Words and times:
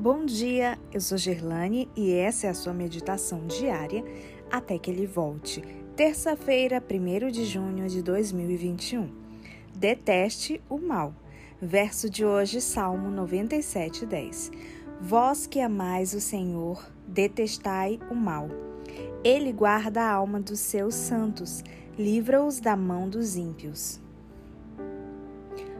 Bom 0.00 0.24
dia, 0.24 0.78
eu 0.92 1.00
sou 1.00 1.18
Gerlane 1.18 1.90
e 1.96 2.12
essa 2.12 2.46
é 2.46 2.50
a 2.50 2.54
sua 2.54 2.72
meditação 2.72 3.48
diária 3.48 4.04
até 4.48 4.78
que 4.78 4.92
ele 4.92 5.08
volte. 5.08 5.60
Terça-feira, 5.96 6.80
1 6.80 7.32
de 7.32 7.44
junho 7.44 7.88
de 7.88 8.00
2021. 8.00 9.10
Deteste 9.74 10.62
o 10.70 10.78
mal. 10.78 11.12
Verso 11.60 12.08
de 12.08 12.24
hoje, 12.24 12.60
Salmo 12.60 13.10
97, 13.10 14.06
10. 14.06 14.52
Vós 15.00 15.48
que 15.48 15.60
amais 15.60 16.14
o 16.14 16.20
Senhor, 16.20 16.88
detestai 17.04 17.98
o 18.08 18.14
mal. 18.14 18.48
Ele 19.24 19.52
guarda 19.52 20.02
a 20.02 20.12
alma 20.12 20.38
dos 20.38 20.60
seus 20.60 20.94
santos, 20.94 21.64
livra-os 21.98 22.60
da 22.60 22.76
mão 22.76 23.08
dos 23.08 23.34
ímpios. 23.34 24.00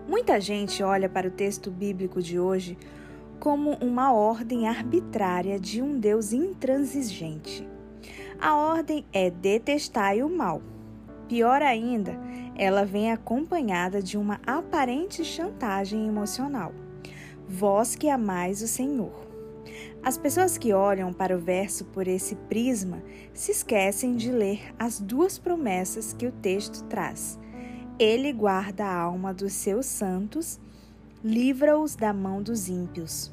Muita 0.09 0.41
gente 0.41 0.83
olha 0.83 1.09
para 1.09 1.29
o 1.29 1.31
texto 1.31 1.71
bíblico 1.71 2.21
de 2.21 2.41
hoje 2.41 2.77
como 3.41 3.73
uma 3.81 4.13
ordem 4.13 4.69
arbitrária 4.69 5.59
de 5.59 5.81
um 5.81 5.99
Deus 5.99 6.33
intransigente. 6.33 7.69
A 8.41 8.57
ordem 8.57 9.05
é 9.13 9.31
detestai 9.31 10.23
o 10.23 10.29
mal. 10.29 10.63
Pior 11.29 11.63
ainda, 11.63 12.19
ela 12.57 12.85
vem 12.85 13.13
acompanhada 13.13 14.03
de 14.03 14.17
uma 14.17 14.41
aparente 14.47 15.25
chantagem 15.25 16.07
emocional. 16.07 16.73
Vós 17.49 17.95
que 17.95 18.09
amais 18.09 18.63
o 18.63 18.69
Senhor. 18.69 19.29
As 20.03 20.17
pessoas 20.17 20.57
que 20.57 20.73
olham 20.73 21.13
para 21.13 21.37
o 21.37 21.41
verso 21.41 21.85
por 21.87 22.07
esse 22.07 22.35
prisma 22.35 23.03
se 23.33 23.53
esquecem 23.53 24.17
de 24.17 24.31
ler 24.31 24.73
as 24.79 25.01
duas 25.01 25.39
promessas 25.39 26.13
que 26.13 26.27
o 26.27 26.33
texto 26.33 26.85
traz. 26.85 27.39
Ele 27.99 28.33
guarda 28.33 28.85
a 28.85 28.95
alma 28.95 29.35
dos 29.35 29.53
seus 29.53 29.87
santos 29.87 30.61
livra-os 31.25 31.97
da 31.97 32.13
mão 32.13 32.41
dos 32.41 32.69
ímpios. 32.69 33.33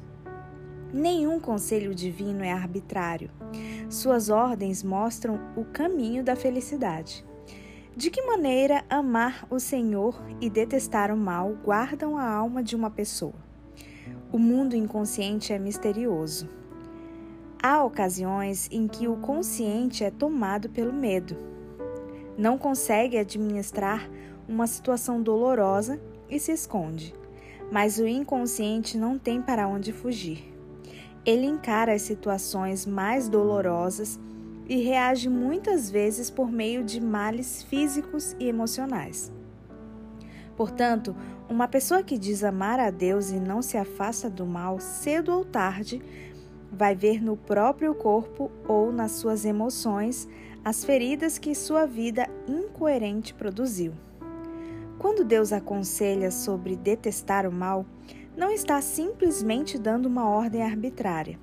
Nenhum 0.92 1.38
conselho 1.38 1.94
divino 1.94 2.42
é 2.42 2.50
arbitrário. 2.50 3.30
Suas 3.88 4.28
ordens 4.28 4.82
mostram 4.82 5.38
o 5.56 5.64
caminho 5.64 6.24
da 6.24 6.34
felicidade. 6.34 7.24
De 7.94 8.10
que 8.10 8.20
maneira 8.22 8.84
amar 8.90 9.46
o 9.48 9.60
Senhor 9.60 10.20
e 10.40 10.50
detestar 10.50 11.14
o 11.14 11.16
mal 11.16 11.56
guardam 11.64 12.18
a 12.18 12.28
alma 12.28 12.60
de 12.60 12.74
uma 12.74 12.90
pessoa? 12.90 13.36
O 14.32 14.38
mundo 14.38 14.74
inconsciente 14.74 15.52
é 15.52 15.58
misterioso. 15.58 16.48
Há 17.62 17.84
ocasiões 17.84 18.68
em 18.72 18.88
que 18.88 19.06
o 19.06 19.16
consciente 19.16 20.02
é 20.02 20.10
tomado 20.10 20.68
pelo 20.68 20.92
medo. 20.92 21.36
Não 22.36 22.58
consegue 22.58 23.16
administrar 23.16 24.10
uma 24.48 24.66
situação 24.66 25.22
dolorosa 25.22 26.00
e 26.28 26.40
se 26.40 26.50
esconde 26.50 27.14
mas 27.70 27.98
o 27.98 28.06
inconsciente 28.06 28.96
não 28.96 29.18
tem 29.18 29.40
para 29.42 29.66
onde 29.66 29.92
fugir. 29.92 30.52
Ele 31.24 31.46
encara 31.46 31.92
as 31.92 32.02
situações 32.02 32.86
mais 32.86 33.28
dolorosas 33.28 34.18
e 34.68 34.76
reage 34.82 35.28
muitas 35.28 35.90
vezes 35.90 36.30
por 36.30 36.50
meio 36.50 36.84
de 36.84 37.00
males 37.00 37.62
físicos 37.62 38.36
e 38.38 38.48
emocionais. 38.48 39.32
Portanto, 40.56 41.14
uma 41.48 41.68
pessoa 41.68 42.02
que 42.02 42.18
diz 42.18 42.42
amar 42.42 42.80
a 42.80 42.90
Deus 42.90 43.30
e 43.30 43.38
não 43.38 43.60
se 43.62 43.76
afasta 43.76 44.30
do 44.30 44.46
mal, 44.46 44.80
cedo 44.80 45.32
ou 45.32 45.44
tarde, 45.44 46.02
vai 46.72 46.94
ver 46.94 47.22
no 47.22 47.36
próprio 47.36 47.94
corpo 47.94 48.50
ou 48.66 48.90
nas 48.90 49.12
suas 49.12 49.44
emoções 49.44 50.28
as 50.64 50.84
feridas 50.84 51.38
que 51.38 51.54
sua 51.54 51.86
vida 51.86 52.28
incoerente 52.48 53.32
produziu. 53.34 53.92
Quando 54.98 55.24
Deus 55.24 55.52
aconselha 55.52 56.30
sobre 56.30 56.74
detestar 56.74 57.46
o 57.46 57.52
mal, 57.52 57.84
não 58.36 58.50
está 58.50 58.80
simplesmente 58.80 59.78
dando 59.78 60.06
uma 60.06 60.28
ordem 60.28 60.62
arbitrária. 60.62 61.38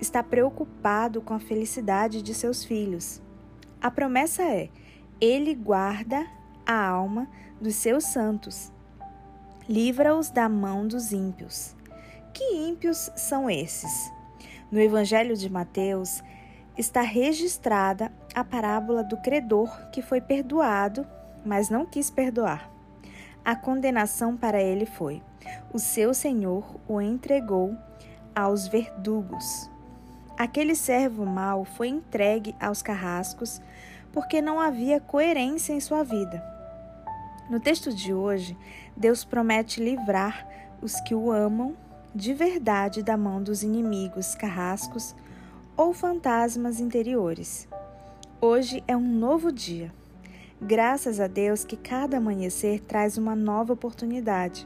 Está 0.00 0.22
preocupado 0.22 1.20
com 1.20 1.34
a 1.34 1.40
felicidade 1.40 2.22
de 2.22 2.34
seus 2.34 2.64
filhos. 2.64 3.22
A 3.80 3.90
promessa 3.90 4.42
é: 4.42 4.68
Ele 5.20 5.54
guarda 5.54 6.26
a 6.66 6.86
alma 6.88 7.28
dos 7.60 7.76
seus 7.76 8.04
santos. 8.04 8.72
Livra-os 9.68 10.30
da 10.30 10.48
mão 10.48 10.86
dos 10.86 11.12
ímpios. 11.12 11.76
Que 12.34 12.56
ímpios 12.56 13.10
são 13.16 13.48
esses? 13.48 14.12
No 14.70 14.80
Evangelho 14.80 15.36
de 15.36 15.50
Mateus 15.50 16.22
está 16.76 17.02
registrada 17.02 18.10
a 18.34 18.42
parábola 18.42 19.04
do 19.04 19.16
credor 19.18 19.90
que 19.90 20.00
foi 20.00 20.20
perdoado, 20.20 21.06
mas 21.44 21.68
não 21.68 21.84
quis 21.84 22.10
perdoar. 22.10 22.70
A 23.44 23.56
condenação 23.56 24.36
para 24.36 24.62
ele 24.62 24.86
foi: 24.86 25.22
o 25.72 25.78
seu 25.78 26.14
senhor 26.14 26.64
o 26.88 27.00
entregou 27.00 27.76
aos 28.34 28.66
verdugos. 28.68 29.70
Aquele 30.38 30.74
servo 30.74 31.26
mau 31.26 31.64
foi 31.64 31.88
entregue 31.88 32.54
aos 32.60 32.82
carrascos 32.82 33.60
porque 34.12 34.40
não 34.40 34.60
havia 34.60 35.00
coerência 35.00 35.72
em 35.72 35.80
sua 35.80 36.02
vida. 36.02 36.42
No 37.50 37.60
texto 37.60 37.92
de 37.92 38.14
hoje, 38.14 38.56
Deus 38.96 39.24
promete 39.24 39.82
livrar 39.82 40.46
os 40.80 41.00
que 41.00 41.14
o 41.14 41.30
amam 41.30 41.76
de 42.14 42.34
verdade 42.34 43.02
da 43.02 43.16
mão 43.16 43.42
dos 43.42 43.62
inimigos 43.62 44.34
carrascos 44.34 45.14
ou 45.76 45.92
fantasmas 45.92 46.78
interiores. 46.78 47.68
Hoje 48.40 48.82
é 48.86 48.96
um 48.96 49.00
novo 49.00 49.50
dia. 49.50 49.92
Graças 50.64 51.18
a 51.18 51.26
Deus 51.26 51.64
que 51.64 51.76
cada 51.76 52.18
amanhecer 52.18 52.78
traz 52.80 53.18
uma 53.18 53.34
nova 53.34 53.72
oportunidade. 53.72 54.64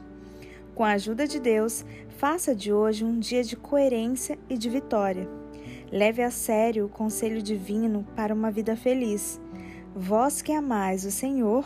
Com 0.75 0.83
a 0.83 0.91
ajuda 0.91 1.27
de 1.27 1.39
Deus, 1.39 1.83
faça 2.19 2.53
de 2.53 2.71
hoje 2.71 3.03
um 3.03 3.17
dia 3.17 3.43
de 3.43 3.55
coerência 3.55 4.37
e 4.47 4.59
de 4.59 4.69
vitória. 4.69 5.27
Leve 5.91 6.21
a 6.21 6.29
sério 6.29 6.85
o 6.85 6.89
conselho 6.89 7.41
divino 7.41 8.05
para 8.15 8.31
uma 8.31 8.51
vida 8.51 8.75
feliz. 8.75 9.41
Vós 9.95 10.39
que 10.39 10.51
amais 10.51 11.03
o 11.03 11.09
Senhor, 11.09 11.65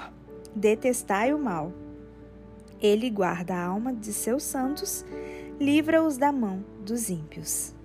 detestai 0.56 1.34
o 1.34 1.38
mal. 1.38 1.74
Ele 2.82 3.10
guarda 3.10 3.54
a 3.54 3.66
alma 3.66 3.94
de 3.94 4.14
seus 4.14 4.44
santos, 4.44 5.06
livra-os 5.60 6.18
da 6.18 6.32
mão 6.32 6.64
dos 6.86 7.10
ímpios. 7.10 7.76